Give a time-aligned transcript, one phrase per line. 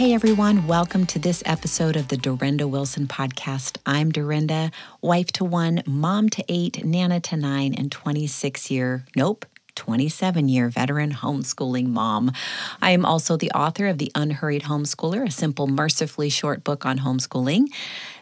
[0.00, 3.76] Hey everyone, welcome to this episode of the Durenda Wilson podcast.
[3.84, 9.44] I'm Durenda, wife to one, mom to eight, nana to nine, and 26 year, nope,
[9.74, 12.32] 27 year veteran homeschooling mom.
[12.80, 17.00] I am also the author of The Unhurried Homeschooler, a simple, mercifully short book on
[17.00, 17.66] homeschooling.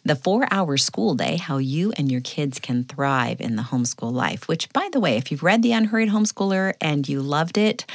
[0.05, 4.13] The four hour school day, how you and your kids can thrive in the homeschool
[4.13, 7.87] life, which, by the way, if you've read The Unhurried Homeschooler and you loved it,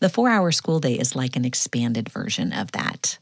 [0.00, 3.18] the four hour school day is like an expanded version of that.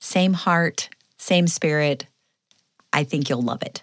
[0.00, 2.06] Same heart, same spirit.
[2.92, 3.82] I think you'll love it.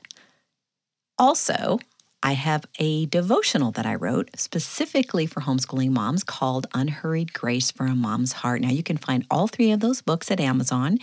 [1.18, 1.80] Also,
[2.24, 7.86] I have a devotional that I wrote specifically for homeschooling moms called Unhurried Grace for
[7.86, 8.62] a Mom's Heart.
[8.62, 10.98] Now, you can find all three of those books at Amazon.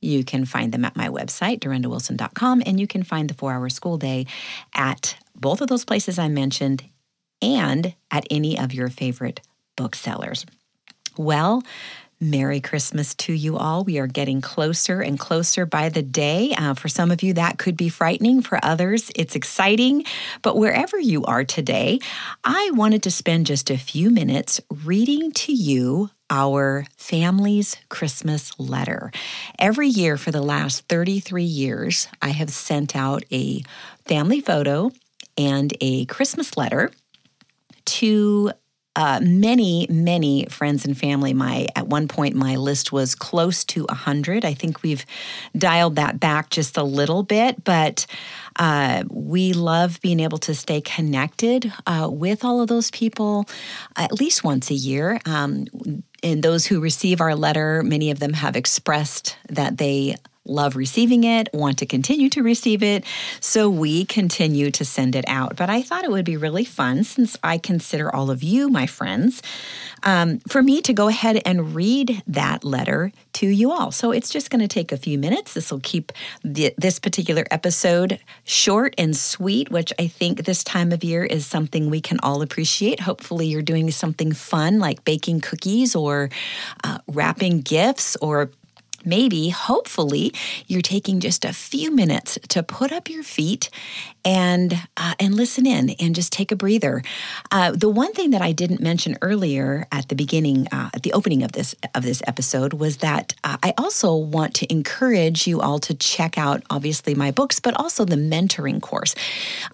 [0.00, 3.68] You can find them at my website, durendawilson.com, and you can find the four hour
[3.68, 4.26] school day
[4.74, 6.84] at both of those places I mentioned
[7.40, 9.40] and at any of your favorite
[9.76, 10.44] booksellers.
[11.16, 11.62] Well,
[12.20, 13.84] Merry Christmas to you all.
[13.84, 16.52] We are getting closer and closer by the day.
[16.56, 18.42] Uh, for some of you, that could be frightening.
[18.42, 20.04] For others, it's exciting.
[20.42, 22.00] But wherever you are today,
[22.42, 29.12] I wanted to spend just a few minutes reading to you our family's Christmas letter.
[29.58, 33.62] Every year for the last 33 years, I have sent out a
[34.06, 34.90] family photo
[35.36, 36.90] and a Christmas letter
[37.84, 38.52] to
[38.96, 41.32] uh, many, many friends and family.
[41.32, 44.44] My at one point, my list was close to hundred.
[44.44, 45.04] I think we've
[45.56, 48.06] dialed that back just a little bit, but
[48.56, 53.46] uh, we love being able to stay connected uh, with all of those people
[53.96, 55.20] at least once a year.
[55.24, 55.66] Um,
[56.22, 60.16] and those who receive our letter, many of them have expressed that they
[60.48, 63.04] love receiving it, want to continue to receive it.
[63.40, 65.56] So we continue to send it out.
[65.56, 68.86] But I thought it would be really fun since I consider all of you my
[68.86, 69.42] friends
[70.02, 73.92] um, for me to go ahead and read that letter to you all.
[73.92, 75.54] So it's just going to take a few minutes.
[75.54, 76.12] This will keep
[76.42, 81.46] the, this particular episode short and sweet, which I think this time of year is
[81.46, 83.00] something we can all appreciate.
[83.00, 86.30] Hopefully, you're doing something fun like baking cookies or
[86.84, 88.50] uh, wrapping gifts or
[89.04, 90.32] maybe, hopefully,
[90.66, 93.70] you're taking just a few minutes to put up your feet
[94.24, 97.02] and uh, and listen in and just take a breather.
[97.50, 101.12] Uh, the one thing that I didn't mention earlier at the beginning, uh, at the
[101.12, 105.60] opening of this of this episode, was that uh, I also want to encourage you
[105.60, 109.14] all to check out, obviously, my books, but also the mentoring course.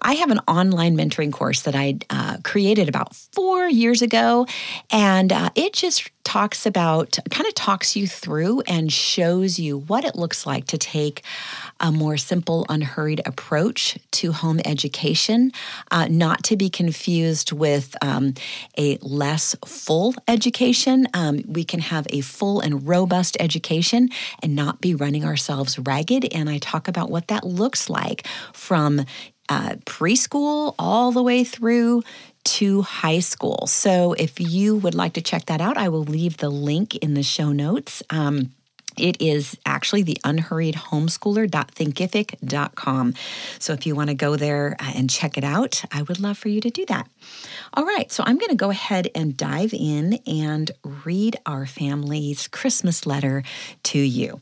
[0.01, 4.45] I have an online mentoring course that I uh, created about four years ago,
[4.91, 10.03] and uh, it just talks about, kind of talks you through and shows you what
[10.03, 11.23] it looks like to take
[11.79, 15.51] a more simple, unhurried approach to home education,
[15.91, 18.33] uh, not to be confused with um,
[18.77, 21.07] a less full education.
[21.13, 24.09] Um, we can have a full and robust education
[24.41, 26.25] and not be running ourselves ragged.
[26.33, 29.05] And I talk about what that looks like from
[29.47, 32.01] uh, preschool all the way through
[32.45, 33.67] to high school.
[33.67, 37.13] So if you would like to check that out, I will leave the link in
[37.13, 38.01] the show notes.
[38.09, 38.51] Um,
[38.97, 43.13] it is actually the unhurried homeschooler.thinkific.com.
[43.59, 46.37] So if you want to go there uh, and check it out, I would love
[46.37, 47.09] for you to do that.
[47.73, 50.71] All right, so I'm going to go ahead and dive in and
[51.03, 53.43] read our family's Christmas letter
[53.83, 54.39] to you.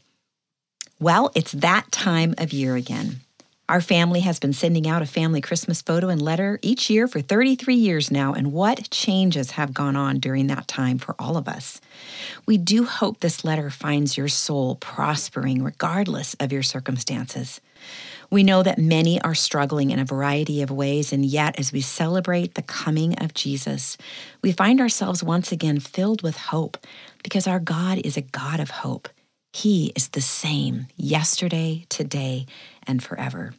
[1.00, 3.22] Well, it's that time of year again.
[3.69, 7.22] Our family has been sending out a family Christmas photo and letter each year for
[7.22, 11.47] 33 years now, and what changes have gone on during that time for all of
[11.47, 11.79] us.
[12.46, 17.62] We do hope this letter finds your soul prospering regardless of your circumstances.
[18.29, 21.79] We know that many are struggling in a variety of ways, and yet, as we
[21.79, 23.97] celebrate the coming of Jesus,
[24.41, 26.78] we find ourselves once again filled with hope
[27.23, 29.07] because our God is a God of hope.
[29.53, 32.47] He is the same yesterday, today,
[32.88, 33.53] and forever.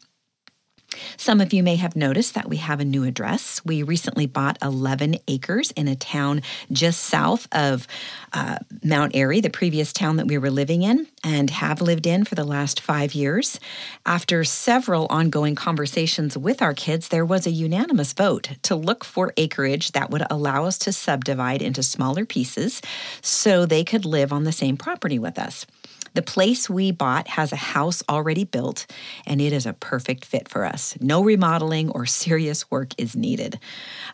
[1.16, 3.60] Some of you may have noticed that we have a new address.
[3.64, 6.42] We recently bought 11 acres in a town
[6.72, 7.86] just south of
[8.32, 12.24] uh, Mount Airy, the previous town that we were living in, and have lived in
[12.24, 13.60] for the last five years.
[14.04, 19.32] After several ongoing conversations with our kids, there was a unanimous vote to look for
[19.36, 22.82] acreage that would allow us to subdivide into smaller pieces
[23.22, 25.66] so they could live on the same property with us.
[26.14, 28.86] The place we bought has a house already built,
[29.26, 30.96] and it is a perfect fit for us.
[31.00, 33.58] No remodeling or serious work is needed.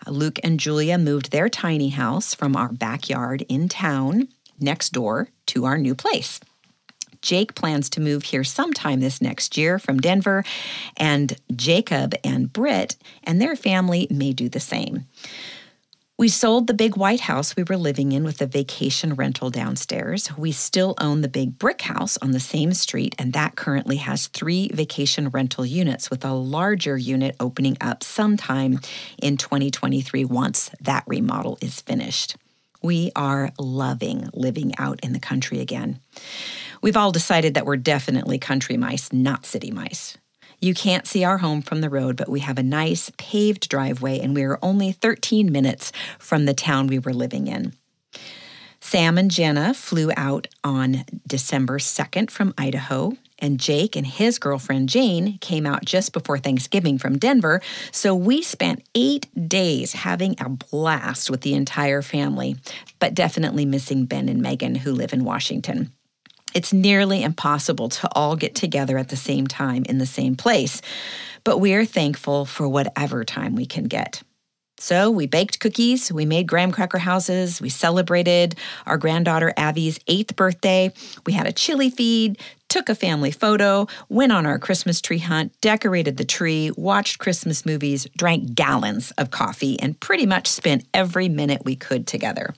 [0.06, 5.28] Uh, Luke and Julia moved their tiny house from our backyard in town next door
[5.46, 6.40] to our new place.
[7.22, 10.42] Jake plans to move here sometime this next year from Denver,
[10.96, 15.04] and Jacob and Britt and their family may do the same.
[16.20, 20.30] We sold the big white house we were living in with a vacation rental downstairs.
[20.36, 24.26] We still own the big brick house on the same street, and that currently has
[24.26, 28.80] three vacation rental units with a larger unit opening up sometime
[29.22, 32.36] in 2023 once that remodel is finished.
[32.82, 36.00] We are loving living out in the country again.
[36.82, 40.18] We've all decided that we're definitely country mice, not city mice.
[40.60, 44.20] You can't see our home from the road, but we have a nice paved driveway
[44.20, 47.72] and we are only 13 minutes from the town we were living in.
[48.82, 54.88] Sam and Jenna flew out on December 2nd from Idaho, and Jake and his girlfriend
[54.88, 57.60] Jane came out just before Thanksgiving from Denver.
[57.92, 62.56] So we spent eight days having a blast with the entire family,
[62.98, 65.92] but definitely missing Ben and Megan, who live in Washington.
[66.54, 70.82] It's nearly impossible to all get together at the same time in the same place,
[71.44, 74.22] but we are thankful for whatever time we can get.
[74.80, 78.54] So we baked cookies, we made graham cracker houses, we celebrated
[78.86, 80.90] our granddaughter Abby's eighth birthday,
[81.26, 85.52] we had a chili feed, took a family photo, went on our Christmas tree hunt,
[85.60, 91.28] decorated the tree, watched Christmas movies, drank gallons of coffee, and pretty much spent every
[91.28, 92.54] minute we could together.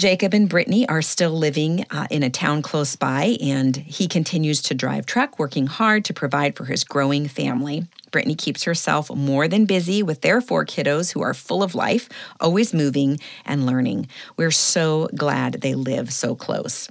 [0.00, 4.62] Jacob and Brittany are still living uh, in a town close by, and he continues
[4.62, 7.86] to drive truck, working hard to provide for his growing family.
[8.10, 12.08] Brittany keeps herself more than busy with their four kiddos who are full of life,
[12.40, 14.08] always moving and learning.
[14.38, 16.88] We're so glad they live so close.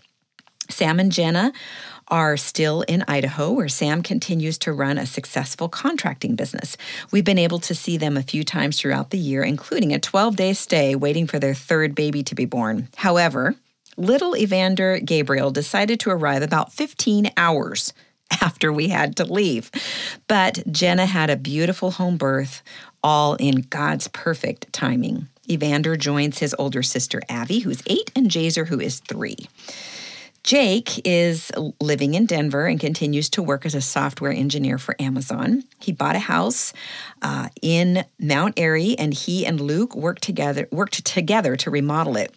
[0.70, 1.52] Sam and Jenna
[2.10, 6.78] are still in Idaho, where Sam continues to run a successful contracting business.
[7.12, 10.36] We've been able to see them a few times throughout the year, including a 12
[10.36, 12.90] day stay waiting for their third baby to be born.
[12.96, 13.56] However,
[13.98, 17.94] little Evander Gabriel decided to arrive about 15 hours
[18.42, 19.72] after we had to leave.
[20.28, 22.62] But Jenna had a beautiful home birth,
[23.04, 25.28] all in God's perfect timing.
[25.50, 29.36] Evander joins his older sister Abby, who's eight, and Jazer, who is three.
[30.44, 31.52] Jake is
[31.82, 35.64] living in Denver and continues to work as a software engineer for Amazon.
[35.80, 36.74] He bought a house
[37.22, 42.34] uh, in Mount Airy, and he and Luke worked together worked together to remodel it.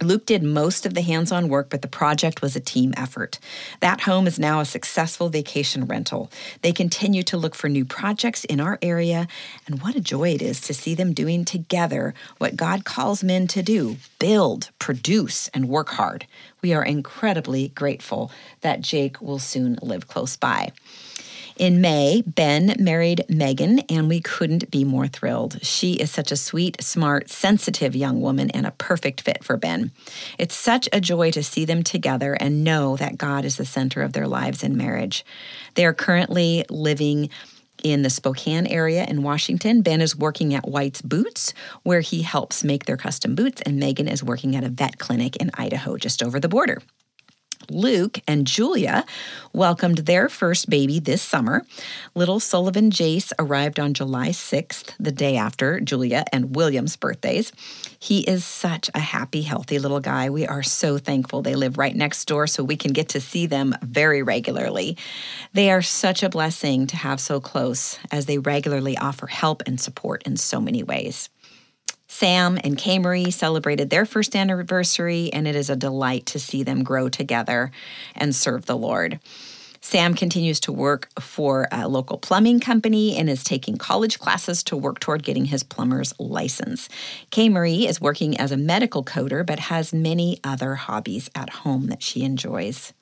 [0.00, 3.38] Luke did most of the hands on work, but the project was a team effort.
[3.80, 6.30] That home is now a successful vacation rental.
[6.62, 9.26] They continue to look for new projects in our area,
[9.66, 13.48] and what a joy it is to see them doing together what God calls men
[13.48, 16.26] to do build, produce, and work hard.
[16.62, 18.30] We are incredibly grateful
[18.60, 20.72] that Jake will soon live close by.
[21.58, 25.58] In May, Ben married Megan, and we couldn't be more thrilled.
[25.60, 29.90] She is such a sweet, smart, sensitive young woman and a perfect fit for Ben.
[30.38, 34.02] It's such a joy to see them together and know that God is the center
[34.02, 35.24] of their lives in marriage.
[35.74, 37.28] They are currently living
[37.82, 39.82] in the Spokane area in Washington.
[39.82, 44.06] Ben is working at White's Boots, where he helps make their custom boots, and Megan
[44.06, 46.80] is working at a vet clinic in Idaho, just over the border.
[47.70, 49.04] Luke and Julia
[49.52, 51.64] welcomed their first baby this summer.
[52.14, 57.52] Little Sullivan Jace arrived on July 6th, the day after Julia and William's birthdays.
[57.98, 60.30] He is such a happy, healthy little guy.
[60.30, 63.46] We are so thankful they live right next door so we can get to see
[63.46, 64.96] them very regularly.
[65.52, 69.80] They are such a blessing to have so close as they regularly offer help and
[69.80, 71.28] support in so many ways.
[72.08, 72.82] Sam and.
[73.02, 77.70] Marie celebrated their first anniversary, and it is a delight to see them grow together
[78.16, 79.20] and serve the Lord.
[79.80, 84.76] Sam continues to work for a local plumbing company and is taking college classes to
[84.76, 86.88] work toward getting his plumber's license.
[87.30, 91.86] Kay Marie is working as a medical coder but has many other hobbies at home
[91.86, 92.92] that she enjoys.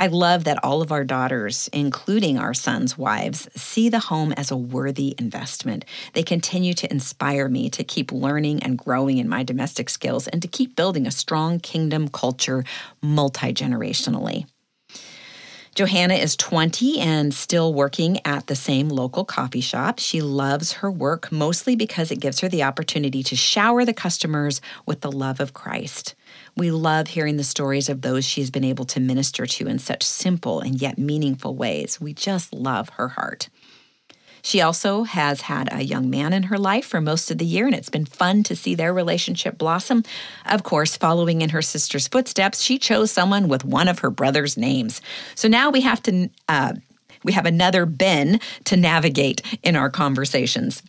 [0.00, 4.52] I love that all of our daughters, including our sons' wives, see the home as
[4.52, 5.84] a worthy investment.
[6.12, 10.40] They continue to inspire me to keep learning and growing in my domestic skills and
[10.42, 12.64] to keep building a strong kingdom culture
[13.02, 14.46] multi generationally.
[15.74, 19.98] Johanna is 20 and still working at the same local coffee shop.
[19.98, 24.60] She loves her work mostly because it gives her the opportunity to shower the customers
[24.86, 26.14] with the love of Christ.
[26.58, 30.02] We love hearing the stories of those she's been able to minister to in such
[30.02, 32.00] simple and yet meaningful ways.
[32.00, 33.48] We just love her heart.
[34.42, 37.66] She also has had a young man in her life for most of the year,
[37.66, 40.02] and it's been fun to see their relationship blossom.
[40.46, 44.56] Of course, following in her sister's footsteps, she chose someone with one of her brother's
[44.56, 45.00] names.
[45.36, 46.28] So now we have to.
[46.48, 46.72] Uh,
[47.22, 50.82] we have another Ben to navigate in our conversations.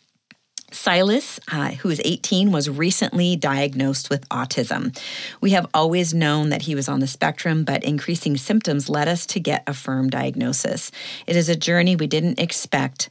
[0.71, 4.97] Silas, uh, who is 18, was recently diagnosed with autism.
[5.41, 9.25] We have always known that he was on the spectrum, but increasing symptoms led us
[9.27, 10.91] to get a firm diagnosis.
[11.27, 13.09] It is a journey we didn't expect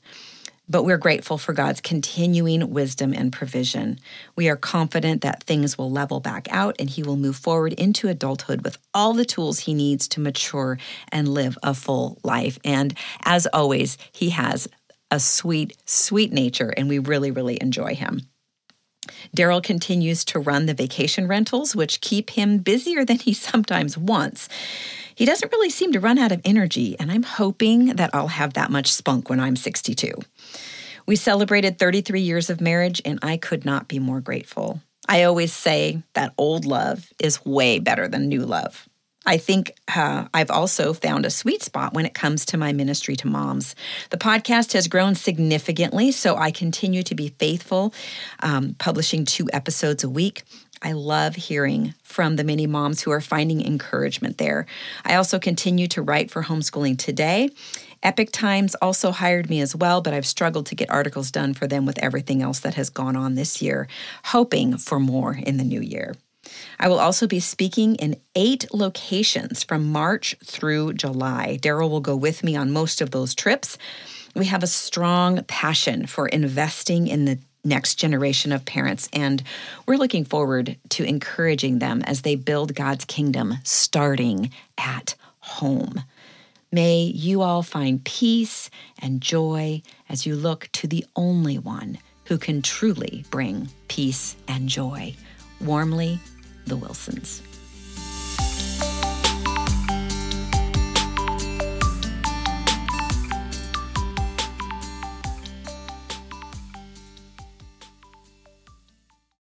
[0.68, 3.98] but we're grateful for God's continuing wisdom and provision.
[4.36, 8.08] We are confident that things will level back out and he will move forward into
[8.08, 10.78] adulthood with all the tools he needs to mature
[11.10, 12.58] and live a full life.
[12.64, 14.68] And as always, he has
[15.10, 18.28] a sweet, sweet nature, and we really, really enjoy him.
[19.36, 24.48] Daryl continues to run the vacation rentals, which keep him busier than he sometimes wants.
[25.14, 28.54] He doesn't really seem to run out of energy, and I'm hoping that I'll have
[28.54, 30.12] that much spunk when I'm 62.
[31.06, 34.80] We celebrated 33 years of marriage, and I could not be more grateful.
[35.08, 38.87] I always say that old love is way better than new love.
[39.28, 43.14] I think uh, I've also found a sweet spot when it comes to my ministry
[43.16, 43.76] to moms.
[44.08, 47.92] The podcast has grown significantly, so I continue to be faithful,
[48.40, 50.44] um, publishing two episodes a week.
[50.80, 54.64] I love hearing from the many moms who are finding encouragement there.
[55.04, 57.50] I also continue to write for Homeschooling Today.
[58.02, 61.66] Epoch Times also hired me as well, but I've struggled to get articles done for
[61.66, 63.88] them with everything else that has gone on this year,
[64.24, 66.14] hoping for more in the new year.
[66.78, 71.58] I will also be speaking in eight locations from March through July.
[71.60, 73.78] Daryl will go with me on most of those trips.
[74.34, 79.08] We have a strong passion for investing in the next generation of parents.
[79.12, 79.42] And
[79.86, 86.02] we're looking forward to encouraging them as they build God's kingdom starting at home.
[86.70, 92.36] May you all find peace and joy as you look to the only one who
[92.36, 95.14] can truly bring peace and joy.
[95.62, 96.20] Warmly,
[96.68, 97.42] the Wilsons.